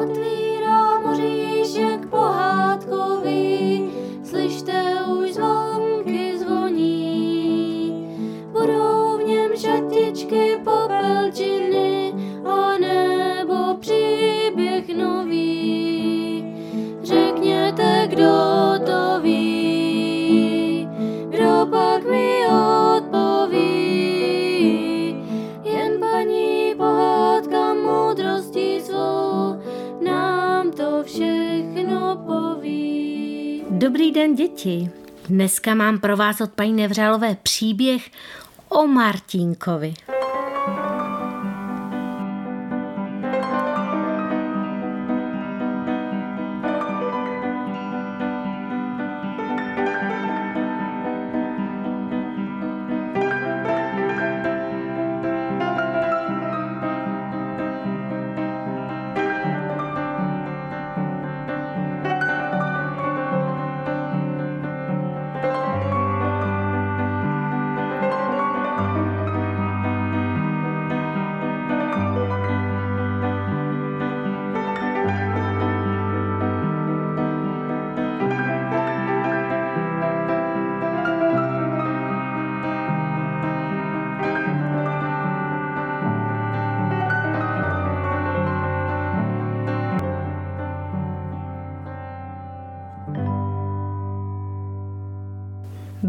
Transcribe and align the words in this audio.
Gott. 0.00 0.49
Dobrý 33.90 34.12
den, 34.12 34.34
děti. 34.34 34.90
Dneska 35.28 35.74
mám 35.74 35.98
pro 35.98 36.16
vás 36.16 36.40
od 36.40 36.50
paní 36.52 36.72
Nevřálové 36.72 37.36
příběh 37.42 38.10
o 38.68 38.86
Martínkovi. 38.86 39.94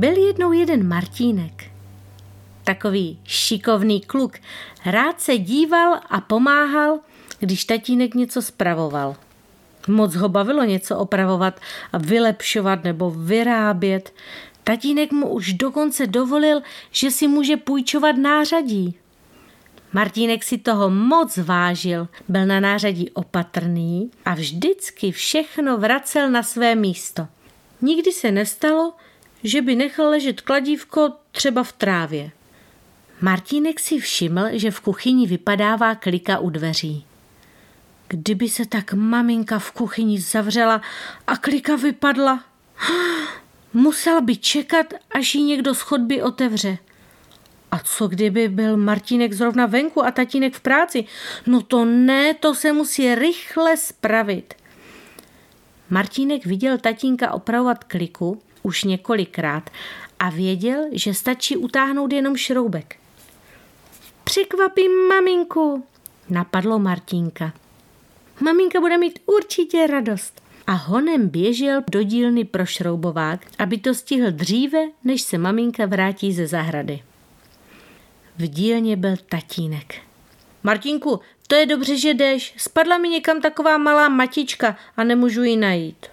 Byl 0.02 0.28
jednou 0.28 0.52
jeden 0.52 0.88
Martínek. 0.88 1.72
Takový 2.64 3.20
šikovný 3.24 4.02
kluk. 4.02 4.38
Rád 4.86 5.22
se 5.22 5.38
díval 5.38 6.00
a 6.10 6.22
pomáhal, 6.22 7.00
když 7.40 7.66
tatínek 7.66 8.16
něco 8.16 8.42
spravoval. 8.42 9.16
Moc 9.88 10.16
ho 10.16 10.30
bavilo 10.30 10.64
něco 10.64 10.98
opravovat 10.98 11.60
a 11.94 11.98
vylepšovat 11.98 12.84
nebo 12.84 13.12
vyrábět. 13.12 14.14
Tatínek 14.64 15.12
mu 15.12 15.30
už 15.30 15.54
dokonce 15.54 16.08
dovolil, 16.08 16.62
že 16.92 17.12
si 17.12 17.28
může 17.28 17.58
půjčovat 17.58 18.16
nářadí. 18.18 18.96
Martínek 19.94 20.44
si 20.44 20.58
toho 20.58 20.90
moc 20.90 21.38
vážil, 21.38 22.08
byl 22.30 22.46
na 22.46 22.60
nářadí 22.60 23.10
opatrný 23.10 24.12
a 24.26 24.34
vždycky 24.34 25.12
všechno 25.12 25.78
vracel 25.78 26.32
na 26.32 26.44
své 26.44 26.76
místo. 26.76 27.28
Nikdy 27.82 28.12
se 28.12 28.32
nestalo, 28.32 28.94
že 29.44 29.62
by 29.62 29.76
nechal 29.76 30.10
ležet 30.10 30.42
kladívko 30.42 31.14
třeba 31.32 31.64
v 31.64 31.72
trávě. 31.72 32.32
Martínek 33.22 33.80
si 33.80 34.00
všiml, 34.00 34.42
že 34.52 34.72
v 34.72 34.80
kuchyni 34.80 35.28
vypadává 35.28 35.96
klika 35.96 36.40
u 36.40 36.50
dveří. 36.50 37.06
Kdyby 38.08 38.50
se 38.50 38.66
tak 38.66 38.94
maminka 38.94 39.60
v 39.60 39.72
kuchyni 39.72 40.22
zavřela 40.22 40.82
a 41.28 41.38
klika 41.38 41.76
vypadla, 41.76 42.44
musel 43.74 44.22
by 44.22 44.36
čekat, 44.36 44.94
až 45.12 45.36
ji 45.36 45.44
někdo 45.44 45.76
z 45.76 45.82
chodby 45.82 46.22
otevře. 46.22 46.78
A 47.72 47.80
co 47.80 48.08
kdyby 48.08 48.50
byl 48.50 48.78
Martínek 48.78 49.34
zrovna 49.34 49.66
venku 49.66 50.06
a 50.06 50.12
tatínek 50.12 50.56
v 50.56 50.60
práci? 50.60 51.06
No 51.48 51.62
to 51.62 51.86
ne, 51.86 52.34
to 52.34 52.56
se 52.56 52.74
musí 52.74 53.16
rychle 53.16 53.78
spravit. 53.78 54.54
Martínek 55.90 56.46
viděl 56.46 56.78
tatínka 56.78 57.32
opravovat 57.32 57.84
kliku 57.84 58.42
už 58.64 58.84
několikrát 58.84 59.70
a 60.20 60.30
věděl, 60.30 60.86
že 60.92 61.14
stačí 61.14 61.58
utáhnout 61.58 62.14
jenom 62.14 62.36
šroubek. 62.36 62.96
Překvapím 64.24 64.92
maminku, 65.08 65.84
napadlo 66.30 66.80
Martínka. 66.80 67.54
Maminka 68.40 68.80
bude 68.80 68.98
mít 68.98 69.20
určitě 69.26 69.88
radost. 69.88 70.42
A 70.68 70.72
honem 70.72 71.30
běžel 71.30 71.82
do 71.92 72.04
dílny 72.04 72.44
pro 72.44 72.66
šroubovák, 72.66 73.46
aby 73.60 73.78
to 73.78 73.94
stihl 73.94 74.32
dříve, 74.32 74.80
než 75.04 75.22
se 75.22 75.38
maminka 75.38 75.86
vrátí 75.86 76.34
ze 76.34 76.48
zahrady. 76.48 77.04
V 78.38 78.48
dílně 78.48 78.96
byl 78.96 79.16
tatínek. 79.30 79.96
Martinku, 80.64 81.20
to 81.48 81.56
je 81.56 81.66
dobře, 81.66 81.98
že 81.98 82.14
jdeš. 82.14 82.54
Spadla 82.58 82.98
mi 82.98 83.10
někam 83.10 83.42
taková 83.42 83.78
malá 83.78 84.10
matička 84.10 84.76
a 84.98 85.04
nemůžu 85.04 85.44
ji 85.44 85.58
najít. 85.58 86.06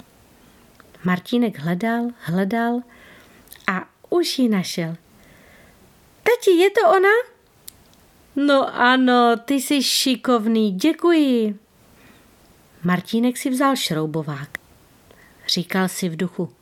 Martínek 1.04 1.59
hledal, 1.59 2.09
hledal 2.19 2.81
a 3.66 3.88
už 4.10 4.38
ji 4.38 4.48
našel. 4.48 4.97
Tati, 6.22 6.50
je 6.50 6.70
to 6.70 6.91
ona? 6.91 7.09
No 8.36 8.75
ano, 8.75 9.37
ty 9.44 9.54
jsi 9.54 9.82
šikovný, 9.82 10.72
děkuji. 10.72 11.58
Martínek 12.84 13.37
si 13.37 13.50
vzal 13.50 13.76
šroubovák. 13.76 14.48
Říkal 15.48 15.88
si 15.88 16.08
v 16.08 16.16
duchu. 16.16 16.53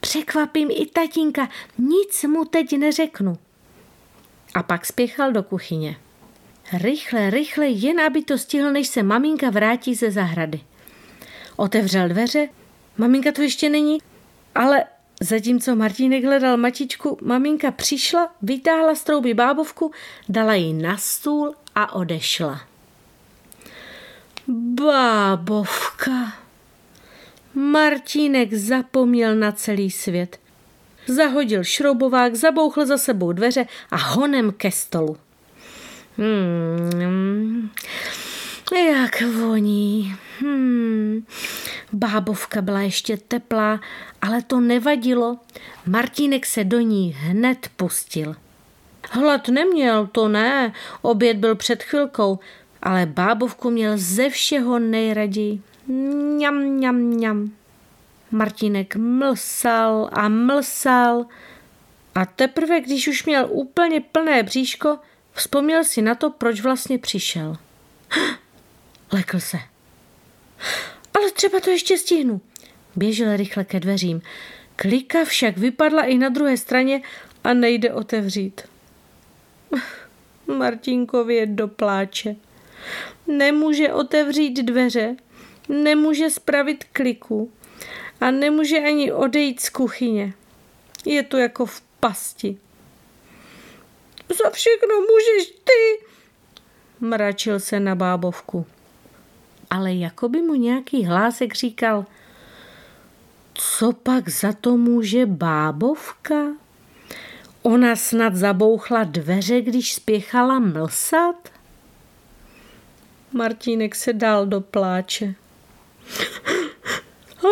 Překvapím 0.00 0.68
i 0.70 0.86
tatínka, 0.86 1.48
nic 1.78 2.24
mu 2.24 2.44
teď 2.44 2.78
neřeknu. 2.78 3.38
A 4.54 4.62
pak 4.62 4.86
spěchal 4.86 5.32
do 5.32 5.42
kuchyně. 5.42 5.96
Rychle, 6.72 7.30
rychle, 7.30 7.66
jen 7.66 8.00
aby 8.00 8.22
to 8.22 8.38
stihl, 8.38 8.72
než 8.72 8.88
se 8.88 9.02
maminka 9.02 9.50
vrátí 9.50 9.94
ze 9.94 10.10
zahrady. 10.10 10.60
Otevřel 11.56 12.08
dveře, 12.08 12.48
maminka 12.96 13.32
tu 13.32 13.42
ještě 13.42 13.68
není, 13.68 13.98
ale 14.54 14.84
zatímco 15.20 15.76
Martínek 15.76 16.24
hledal 16.24 16.56
matičku, 16.56 17.18
maminka 17.22 17.70
přišla, 17.70 18.34
vytáhla 18.42 18.94
z 18.94 19.04
trouby 19.04 19.34
bábovku, 19.34 19.90
dala 20.28 20.54
ji 20.54 20.72
na 20.72 20.96
stůl 20.96 21.54
a 21.74 21.92
odešla. 21.92 22.60
Bábovka. 24.48 26.32
Martínek 27.54 28.54
zapomněl 28.54 29.36
na 29.36 29.52
celý 29.52 29.90
svět. 29.90 30.40
Zahodil 31.06 31.64
šroubovák, 31.64 32.34
zabouchl 32.34 32.86
za 32.86 32.98
sebou 32.98 33.32
dveře 33.32 33.66
a 33.90 33.96
honem 33.96 34.52
ke 34.52 34.70
stolu. 34.70 35.16
Hmm, 36.18 37.70
jak 38.88 39.22
voní. 39.22 40.16
Hmm. 40.40 41.26
Bábovka 41.94 42.62
byla 42.62 42.80
ještě 42.80 43.16
teplá, 43.16 43.80
ale 44.22 44.42
to 44.42 44.60
nevadilo. 44.60 45.38
Martínek 45.86 46.46
se 46.46 46.64
do 46.64 46.80
ní 46.80 47.16
hned 47.18 47.68
pustil. 47.76 48.36
Hlad 49.10 49.48
neměl, 49.48 50.06
to 50.06 50.28
ne, 50.28 50.72
oběd 51.02 51.36
byl 51.36 51.54
před 51.54 51.82
chvilkou, 51.82 52.38
ale 52.82 53.06
bábovku 53.06 53.70
měl 53.70 53.92
ze 53.96 54.30
všeho 54.30 54.78
nejraději. 54.78 55.62
Mňam, 55.86 56.54
mňam, 56.54 56.96
mňam. 56.96 57.50
Martínek 58.30 58.96
mlsal 58.96 60.10
a 60.12 60.28
mlsal 60.28 61.26
a 62.14 62.26
teprve, 62.26 62.80
když 62.80 63.08
už 63.08 63.26
měl 63.26 63.46
úplně 63.50 64.00
plné 64.00 64.42
bříško, 64.42 64.98
vzpomněl 65.32 65.84
si 65.84 66.02
na 66.02 66.14
to, 66.14 66.30
proč 66.30 66.60
vlastně 66.60 66.98
přišel. 66.98 67.56
Lekl 69.12 69.40
se. 69.40 69.58
Ale 71.14 71.30
třeba 71.30 71.60
to 71.60 71.70
ještě 71.70 71.98
stihnu. 71.98 72.40
Běžel 72.96 73.36
rychle 73.36 73.64
ke 73.64 73.80
dveřím. 73.80 74.22
Klika 74.76 75.24
však 75.24 75.56
vypadla 75.58 76.02
i 76.02 76.18
na 76.18 76.28
druhé 76.28 76.56
straně 76.56 77.02
a 77.44 77.54
nejde 77.54 77.92
otevřít. 77.92 78.62
Martinkovi 80.46 81.34
je. 81.34 81.46
Nemůže 83.26 83.92
otevřít 83.92 84.62
dveře, 84.62 85.16
nemůže 85.68 86.30
spravit 86.30 86.84
kliku 86.92 87.52
a 88.20 88.30
nemůže 88.30 88.78
ani 88.78 89.12
odejít 89.12 89.60
z 89.60 89.70
kuchyně. 89.70 90.32
Je 91.04 91.22
to 91.22 91.36
jako 91.36 91.66
v 91.66 91.80
pasti. 92.00 92.58
Za 94.28 94.50
všechno 94.50 94.94
můžeš 95.00 95.54
ty, 95.64 96.04
mračil 97.00 97.60
se 97.60 97.80
na 97.80 97.94
bábovku. 97.94 98.66
Ale 99.74 99.94
jako 99.94 100.28
by 100.28 100.42
mu 100.42 100.54
nějaký 100.54 101.04
hlásek 101.04 101.54
říkal, 101.54 102.06
co 103.54 103.92
pak 103.92 104.28
za 104.28 104.52
to 104.52 104.76
může 104.76 105.26
bábovka? 105.26 106.46
Ona 107.62 107.96
snad 107.96 108.36
zabouchla 108.36 109.04
dveře, 109.04 109.60
když 109.60 109.94
spěchala 109.94 110.58
mlsat? 110.58 111.48
Martínek 113.32 113.94
se 113.94 114.12
dal 114.12 114.46
do 114.46 114.60
pláče. 114.60 115.34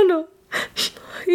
Ano, 0.02 0.24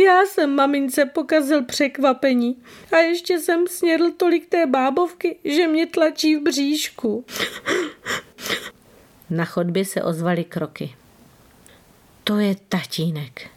já 0.06 0.26
jsem 0.26 0.56
mamince 0.56 1.06
pokazil 1.06 1.66
překvapení 1.66 2.64
a 2.92 2.98
ještě 2.98 3.40
jsem 3.40 3.68
snědl 3.68 4.12
tolik 4.12 4.50
té 4.50 4.66
bábovky, 4.66 5.40
že 5.44 5.68
mě 5.68 5.86
tlačí 5.86 6.36
v 6.36 6.42
bříšku. 6.42 7.26
Na 9.30 9.46
chodbě 9.46 9.86
se 9.86 10.04
ozvaly 10.04 10.44
kroky. 10.44 10.96
To 12.24 12.38
je 12.38 12.56
tatínek. 12.70 13.50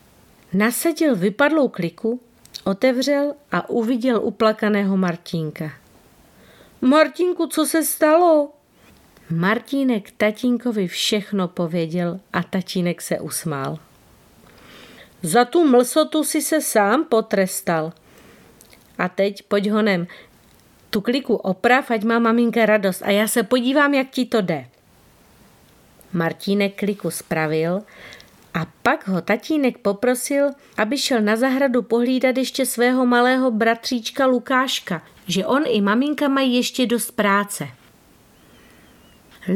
Nasadil 0.52 1.17
vypadlou 1.17 1.69
kliku, 1.69 2.20
otevřel 2.64 3.34
a 3.52 3.69
uviděl 3.70 4.20
uplakaného 4.22 4.96
Martínka. 4.96 5.72
Martínku, 6.81 7.46
co 7.46 7.67
se 7.67 7.84
stalo? 7.84 8.52
Martínek 9.31 10.11
tatínkovi 10.11 10.88
všechno 10.88 11.49
pověděl 11.49 12.20
a 12.32 12.43
tatínek 12.43 13.02
se 13.02 13.20
usmál. 13.20 13.78
Za 15.23 15.44
tu 15.44 15.69
mlsotu 15.69 16.25
si 16.25 16.43
se 16.43 16.61
sám 16.61 17.05
potrestal. 17.05 17.93
A 18.99 19.08
teď 19.08 19.43
pojď 19.43 19.70
honem, 19.70 20.06
tu 20.90 21.00
kliku 21.00 21.34
oprav, 21.34 21.90
ať 21.90 22.05
má 22.05 22.19
maminka 22.19 22.66
radost 22.66 23.02
a 23.02 23.11
já 23.11 23.28
se 23.28 23.43
podívám, 23.43 23.94
jak 23.94 24.11
ti 24.11 24.25
to 24.25 24.40
jde. 24.40 24.66
Martínek 26.12 26.76
kliku 26.76 27.10
spravil 27.10 27.82
a 28.54 28.66
pak 28.82 29.08
ho 29.08 29.20
tatínek 29.20 29.78
poprosil, 29.78 30.50
aby 30.76 30.98
šel 30.98 31.20
na 31.20 31.36
zahradu 31.36 31.82
pohlídat 31.82 32.36
ještě 32.36 32.66
svého 32.66 33.06
malého 33.06 33.50
bratříčka 33.50 34.26
Lukáška, 34.26 35.02
že 35.26 35.46
on 35.46 35.62
i 35.66 35.80
maminka 35.80 36.28
mají 36.28 36.54
ještě 36.54 36.86
dost 36.86 37.10
práce. 37.10 37.68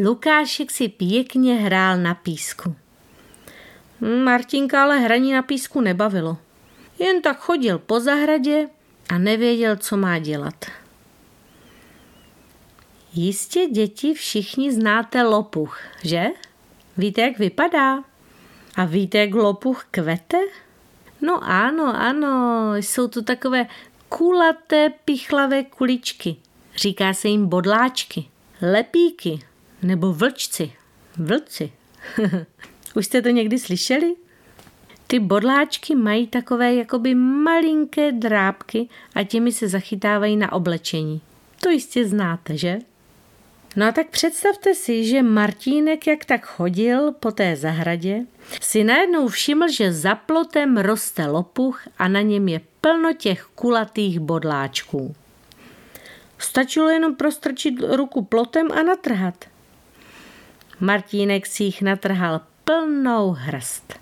Lukášek 0.04 0.70
si 0.70 0.88
pěkně 0.88 1.54
hrál 1.54 1.98
na 1.98 2.14
písku. 2.14 2.76
Martinka 4.24 4.82
ale 4.82 4.98
hraní 4.98 5.32
na 5.32 5.42
písku 5.42 5.80
nebavilo. 5.80 6.38
Jen 6.98 7.22
tak 7.22 7.38
chodil 7.38 7.78
po 7.78 8.00
zahradě 8.00 8.68
a 9.08 9.18
nevěděl, 9.18 9.76
co 9.76 9.96
má 9.96 10.18
dělat. 10.18 10.64
Jistě 13.16 13.66
děti 13.66 14.14
všichni 14.14 14.72
znáte 14.72 15.22
lopuch, 15.22 15.78
že? 16.05 16.25
Víte, 16.96 17.20
jak 17.22 17.38
vypadá? 17.38 18.05
A 18.76 18.84
víte, 18.84 19.19
jak 19.19 19.34
lopuch 19.34 19.87
kvete? 19.90 20.38
No 21.20 21.44
ano, 21.44 21.96
ano, 21.96 22.72
jsou 22.76 23.08
to 23.08 23.22
takové 23.22 23.66
kulaté 24.08 24.90
pichlavé 25.05 25.64
kuličky. 25.64 26.37
Říká 26.76 27.14
se 27.14 27.28
jim 27.28 27.46
bodláčky, 27.46 28.25
lepíky 28.62 29.40
nebo 29.82 30.12
vlčci. 30.12 30.72
Vlci. 31.17 31.72
Už 32.96 33.06
jste 33.06 33.22
to 33.22 33.28
někdy 33.28 33.58
slyšeli? 33.58 34.14
Ty 35.06 35.19
bodláčky 35.19 35.94
mají 35.94 36.26
takové 36.26 36.75
jakoby 36.75 37.14
malinké 37.14 38.12
drábky 38.12 38.88
a 39.14 39.22
těmi 39.22 39.52
se 39.52 39.69
zachytávají 39.69 40.37
na 40.37 40.52
oblečení. 40.52 41.20
To 41.60 41.70
jistě 41.70 42.08
znáte, 42.08 42.56
že? 42.56 42.78
No 43.76 43.86
a 43.86 43.92
tak 43.92 44.06
představte 44.08 44.74
si, 44.74 45.04
že 45.04 45.22
Martínek, 45.22 46.06
jak 46.06 46.24
tak 46.24 46.46
chodil 46.46 47.12
po 47.12 47.30
té 47.30 47.56
zahradě, 47.56 48.20
si 48.60 48.84
najednou 48.84 49.28
všiml, 49.28 49.68
že 49.68 49.92
za 49.92 50.14
plotem 50.14 50.76
roste 50.76 51.26
lopuch 51.26 51.82
a 51.98 52.08
na 52.08 52.20
něm 52.20 52.48
je 52.48 52.60
plno 52.80 53.12
těch 53.12 53.44
kulatých 53.44 54.20
bodláčků. 54.20 55.14
Stačilo 56.38 56.88
jenom 56.88 57.14
prostrčit 57.14 57.74
ruku 57.80 58.24
plotem 58.24 58.72
a 58.72 58.82
natrhat. 58.82 59.44
Martínek 60.80 61.46
si 61.46 61.64
jich 61.64 61.82
natrhal 61.82 62.40
plnou 62.64 63.30
hrst. 63.30 63.94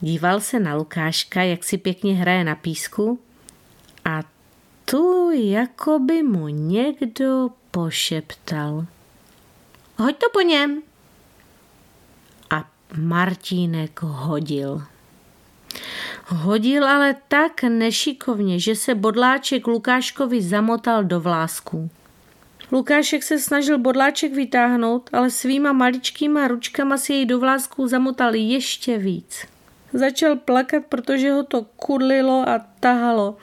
Díval 0.00 0.40
se 0.40 0.60
na 0.60 0.74
Lukáška, 0.74 1.42
jak 1.42 1.64
si 1.64 1.78
pěkně 1.78 2.14
hraje 2.14 2.44
na 2.44 2.54
písku 2.54 3.20
a 4.04 4.22
tu 4.84 5.30
jako 5.30 5.98
by 5.98 6.22
mu 6.22 6.48
někdo 6.48 7.50
pošeptal. 7.70 8.86
Hoď 9.96 10.16
to 10.16 10.26
po 10.32 10.40
něm. 10.40 10.82
A 12.50 12.64
Martínek 12.96 14.02
hodil. 14.02 14.82
Hodil 16.26 16.88
ale 16.88 17.16
tak 17.28 17.62
nešikovně, 17.62 18.60
že 18.60 18.76
se 18.76 18.94
bodláček 18.94 19.66
Lukáškovi 19.66 20.42
zamotal 20.42 21.04
do 21.04 21.20
vlásků. 21.20 21.90
Lukášek 22.72 23.22
se 23.22 23.38
snažil 23.38 23.78
bodláček 23.78 24.32
vytáhnout, 24.32 25.10
ale 25.12 25.30
svýma 25.30 25.72
maličkýma 25.72 26.48
ručkama 26.48 26.96
si 26.96 27.12
jej 27.12 27.26
do 27.26 27.38
vlásků 27.38 27.88
zamotal 27.88 28.34
ještě 28.34 28.98
víc. 28.98 29.46
Začal 29.92 30.36
plakat, 30.36 30.82
protože 30.88 31.32
ho 31.32 31.42
to 31.42 31.62
kudlilo 31.62 32.48
a 32.48 32.60
tahalo. 32.80 33.36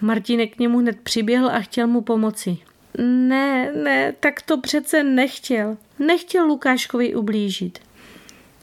Martinek 0.00 0.56
k 0.56 0.58
němu 0.58 0.78
hned 0.78 1.00
přiběhl 1.00 1.50
a 1.50 1.60
chtěl 1.60 1.86
mu 1.86 2.00
pomoci. 2.00 2.58
Ne, 2.98 3.72
ne, 3.72 4.14
tak 4.20 4.42
to 4.42 4.58
přece 4.60 5.04
nechtěl. 5.04 5.76
Nechtěl 5.98 6.46
Lukáškovi 6.46 7.14
ublížit. 7.14 7.78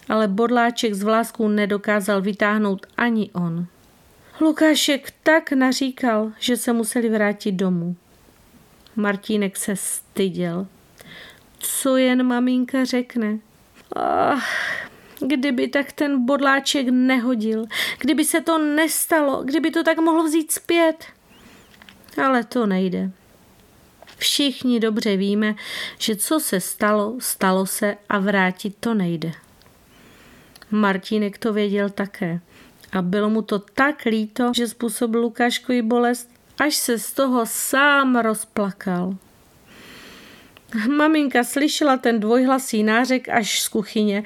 Ale 0.10 0.28
bodláček 0.28 0.94
z 0.94 1.04
vlásků 1.04 1.48
nedokázal 1.48 2.22
vytáhnout 2.22 2.86
ani 2.98 3.30
on. 3.34 3.66
Lukášek 4.42 5.14
tak 5.24 5.52
naříkal, 5.52 6.32
že 6.40 6.58
se 6.58 6.74
museli 6.74 7.10
vrátit 7.10 7.52
domů. 7.52 7.96
Martínek 8.96 9.58
se 9.58 9.76
styděl. 9.76 10.68
Co 11.60 11.98
jen 11.98 12.24
maminka 12.24 12.86
řekne? 12.86 13.40
Ach, 13.96 14.90
kdyby 15.20 15.68
tak 15.68 15.92
ten 15.92 16.26
bodláček 16.26 16.88
nehodil, 16.90 17.66
kdyby 18.00 18.26
se 18.26 18.42
to 18.42 18.58
nestalo, 18.58 19.44
kdyby 19.44 19.72
to 19.72 19.84
tak 19.84 19.98
mohlo 19.98 20.24
vzít 20.24 20.52
zpět. 20.52 21.06
Ale 22.24 22.44
to 22.44 22.66
nejde. 22.66 23.12
Všichni 24.20 24.80
dobře 24.80 25.18
víme, 25.18 25.56
že 25.98 26.16
co 26.16 26.40
se 26.40 26.60
stalo, 26.60 27.16
stalo 27.20 27.66
se 27.66 27.98
a 28.10 28.20
vrátit 28.20 28.76
to 28.80 28.94
nejde. 28.94 29.32
Martínek 30.72 31.38
to 31.38 31.54
věděl 31.54 31.90
také 31.90 32.40
a 32.92 33.02
bylo 33.02 33.30
mu 33.30 33.42
to 33.42 33.60
tak 33.60 34.06
líto, 34.06 34.52
že 34.56 34.68
způsobil 34.68 35.22
Lukáškovi 35.22 35.82
bolest, 35.82 36.30
až 36.60 36.76
se 36.76 37.00
z 37.00 37.14
toho 37.14 37.46
sám 37.46 38.16
rozplakal. 38.16 39.16
Maminka 40.98 41.44
slyšela 41.44 41.98
ten 41.98 42.20
dvojhlasý 42.20 42.84
nářek 42.84 43.30
až 43.30 43.62
z 43.62 43.68
kuchyně 43.68 44.24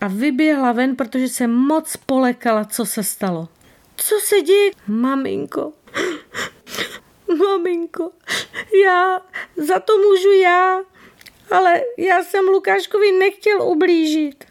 a 0.00 0.08
vyběhla 0.08 0.72
ven, 0.72 0.96
protože 0.96 1.28
se 1.28 1.46
moc 1.46 1.96
polekala, 1.96 2.64
co 2.64 2.86
se 2.86 3.02
stalo. 3.02 3.48
Co 3.96 4.14
se 4.22 4.40
děje? 4.40 4.70
Maminko, 4.86 5.72
maminko, 7.66 8.10
já, 8.84 9.20
za 9.56 9.80
to 9.80 9.92
můžu 9.96 10.32
já, 10.42 10.78
ale 11.50 11.80
já 11.98 12.22
jsem 12.22 12.44
Lukáškovi 12.44 13.12
nechtěl 13.12 13.62
ublížit. 13.62 14.44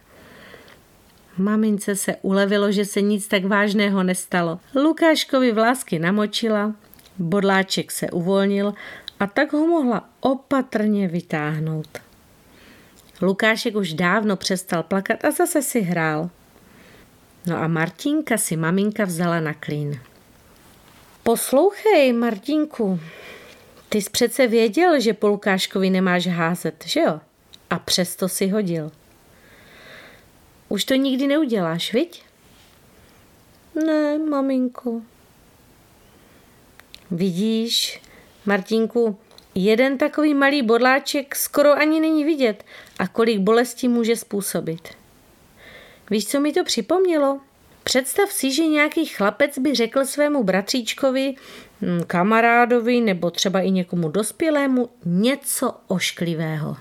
Mamince 1.38 1.96
se 1.96 2.16
ulevilo, 2.22 2.72
že 2.72 2.86
se 2.86 3.02
nic 3.02 3.28
tak 3.28 3.46
vážného 3.46 4.04
nestalo. 4.04 4.60
Lukáškovi 4.76 5.52
vlásky 5.52 6.00
namočila, 6.00 6.76
bodláček 7.18 7.92
se 7.92 8.10
uvolnil 8.10 8.74
a 9.20 9.28
tak 9.28 9.54
ho 9.54 9.68
mohla 9.68 10.10
opatrně 10.20 11.08
vytáhnout. 11.08 11.98
Lukášek 13.22 13.76
už 13.76 13.94
dávno 13.94 14.36
přestal 14.36 14.84
plakat 14.84 15.26
a 15.26 15.32
zase 15.32 15.62
si 15.62 15.82
hrál. 15.82 16.30
No 17.48 17.58
a 17.58 17.68
Martinka 17.68 18.38
si 18.38 18.58
maminka 18.58 19.06
vzala 19.06 19.40
na 19.40 19.54
klín. 19.54 20.00
Poslouchej, 21.28 22.14
Martinku, 22.14 23.00
ty 23.90 24.02
jsi 24.02 24.10
přece 24.10 24.48
věděl, 24.48 25.00
že 25.00 25.14
po 25.14 25.28
Lukáškovi 25.28 25.90
nemáš 25.90 26.28
házet, 26.28 26.84
že 26.88 27.00
jo? 27.00 27.20
A 27.70 27.80
přesto 27.80 28.30
si 28.30 28.48
hodil. 28.48 28.92
Už 30.70 30.86
to 30.86 30.96
nikdy 30.96 31.28
neuděláš, 31.28 31.94
viď? 31.94 32.24
Ne, 33.86 34.18
maminko. 34.18 35.02
Vidíš, 37.12 38.02
Martinku, 38.46 39.18
jeden 39.56 39.98
takový 39.98 40.34
malý 40.34 40.62
bodláček 40.62 41.36
skoro 41.36 41.74
ani 41.74 42.00
není 42.00 42.24
vidět 42.24 42.64
a 43.00 43.08
kolik 43.08 43.40
bolesti 43.40 43.88
může 43.88 44.16
způsobit. 44.16 44.90
Víš, 46.10 46.28
co 46.28 46.40
mi 46.40 46.54
to 46.54 46.64
připomnělo? 46.64 47.40
Představ 47.88 48.32
si, 48.32 48.52
že 48.52 48.66
nějaký 48.66 49.06
chlapec 49.06 49.58
by 49.58 49.76
řekl 49.76 50.06
svému 50.06 50.44
bratříčkovi, 50.44 51.36
hm, 51.82 52.02
kamarádovi 52.08 53.02
nebo 53.02 53.32
třeba 53.32 53.62
i 53.62 53.72
někomu 53.72 54.10
dospělému 54.10 54.90
něco 55.06 55.74
ošklivého. 55.88 56.78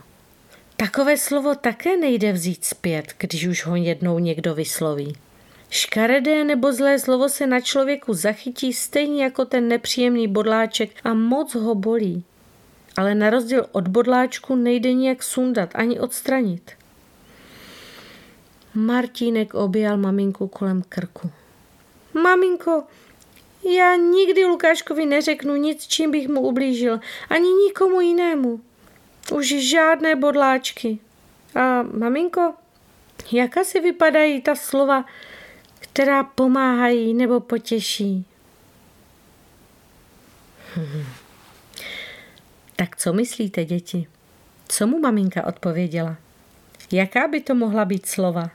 Takové 0.76 1.16
slovo 1.16 1.54
také 1.54 1.96
nejde 1.96 2.32
vzít 2.32 2.64
zpět, 2.64 3.14
když 3.18 3.46
už 3.46 3.66
ho 3.66 3.76
jednou 3.76 4.18
někdo 4.18 4.54
vysloví. 4.54 5.16
Škaredé 5.70 6.44
nebo 6.44 6.72
zlé 6.72 6.98
slovo 6.98 7.28
se 7.28 7.46
na 7.46 7.60
člověku 7.60 8.14
zachytí 8.14 8.72
stejně 8.72 9.24
jako 9.24 9.44
ten 9.44 9.68
nepříjemný 9.68 10.28
bodláček 10.28 10.90
a 11.04 11.14
moc 11.14 11.54
ho 11.54 11.74
bolí. 11.74 12.24
Ale 12.96 13.14
na 13.14 13.30
rozdíl 13.30 13.66
od 13.72 13.88
bodláčku 13.88 14.54
nejde 14.54 14.92
nijak 14.92 15.22
sundat 15.22 15.70
ani 15.74 16.00
odstranit. 16.00 16.70
Martínek 18.74 19.54
objal 19.54 19.96
maminku 19.96 20.48
kolem 20.48 20.82
krku. 20.88 21.30
Maminko, 22.22 22.84
já 23.76 23.96
nikdy 23.96 24.44
Lukáškovi 24.44 25.06
neřeknu 25.06 25.56
nic, 25.56 25.86
čím 25.86 26.10
bych 26.10 26.28
mu 26.28 26.40
ublížil, 26.40 27.00
ani 27.30 27.48
nikomu 27.48 28.00
jinému. 28.00 28.60
Už 29.32 29.70
žádné 29.70 30.16
bodláčky. 30.16 30.98
A 31.54 31.82
maminko, 31.82 32.54
jak 33.32 33.56
asi 33.56 33.80
vypadají 33.80 34.42
ta 34.42 34.54
slova, 34.54 35.04
která 35.80 36.24
pomáhají 36.24 37.14
nebo 37.14 37.40
potěší? 37.40 38.26
Hmm. 40.74 41.04
Tak 42.76 42.96
co 42.96 43.12
myslíte, 43.12 43.64
děti? 43.64 44.06
Co 44.68 44.86
mu 44.86 45.00
maminka 45.00 45.46
odpověděla? 45.46 46.16
Jaká 46.92 47.28
by 47.28 47.40
to 47.40 47.54
mohla 47.54 47.84
být 47.84 48.06
slova? 48.06 48.50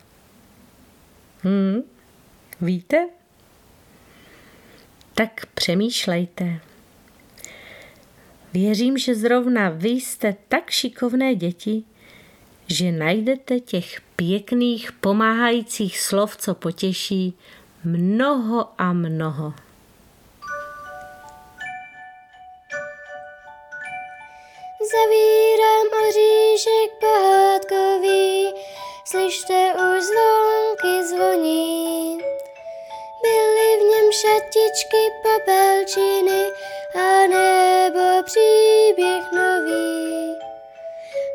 Hmm, 1.44 1.84
víte? 2.62 3.10
Tak 5.14 5.46
přemýšlejte. 5.46 6.60
Věřím, 8.54 8.98
že 8.98 9.16
zrovna 9.16 9.70
vy 9.70 9.90
jste 9.90 10.36
tak 10.48 10.70
šikovné 10.70 11.36
děti, 11.36 11.84
že 12.68 12.92
najdete 12.92 13.60
těch 13.60 14.02
pěkných 14.16 14.92
pomáhajících 14.92 16.00
slov, 16.00 16.38
co 16.38 16.56
potěší, 16.56 17.38
mnoho 17.84 18.68
a 18.78 18.94
mnoho. 18.94 19.54
Zavírám 24.92 25.88
oříšek 26.10 26.92
pohádkový, 27.00 28.48
slyšte 29.06 29.74
už 29.74 30.04
zvonky 30.04 30.39
zvoní. 31.20 32.18
Byly 33.22 33.78
v 33.78 33.82
něm 33.92 34.12
šatičky, 34.12 35.12
popelčiny 35.24 36.44
a 36.96 37.28
nebo 37.28 38.24
příběh 38.24 39.32
nový. 39.32 40.36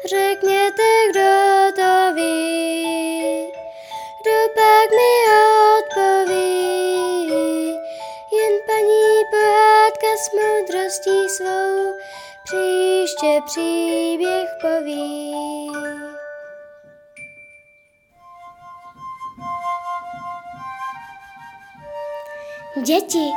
Řekněte, 0.04 0.88
kdo 1.10 1.32
to 1.76 2.14
ví, 2.14 3.52
kdo 4.22 4.38
pak 4.54 4.90
mi 4.90 5.12
odpoví. 5.78 6.54
Jen 8.32 8.54
paní 8.66 9.24
pohádka 9.30 10.16
s 10.16 10.32
moudrostí 10.32 11.28
svou 11.28 11.94
příště 12.44 13.40
příběh 13.46 14.48
poví. 14.60 16.03
Děti, 22.82 23.32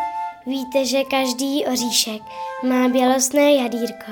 víte, 0.45 0.85
že 0.85 1.03
každý 1.03 1.65
oříšek 1.65 2.21
má 2.63 2.87
bělostné 2.87 3.51
jadírko 3.51 4.11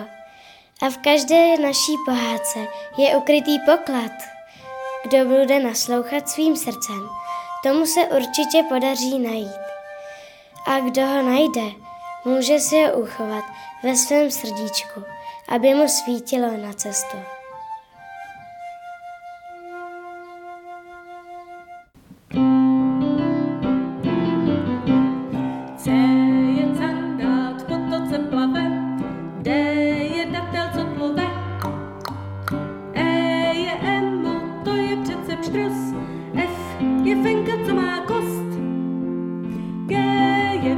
a 0.81 0.89
v 0.89 0.97
každé 0.97 1.57
naší 1.57 1.91
pohádce 2.05 2.59
je 2.97 3.17
ukrytý 3.17 3.59
poklad. 3.59 4.11
Kdo 5.03 5.25
bude 5.25 5.59
naslouchat 5.59 6.29
svým 6.29 6.55
srdcem, 6.55 7.09
tomu 7.63 7.85
se 7.85 8.01
určitě 8.01 8.63
podaří 8.69 9.19
najít. 9.19 9.65
A 10.65 10.79
kdo 10.79 11.01
ho 11.01 11.21
najde, 11.21 11.71
může 12.25 12.59
si 12.59 12.83
ho 12.83 12.91
uchovat 12.91 13.43
ve 13.83 13.95
svém 13.95 14.31
srdíčku, 14.31 15.03
aby 15.49 15.73
mu 15.73 15.87
svítilo 15.87 16.57
na 16.57 16.73
cestu. 16.73 17.34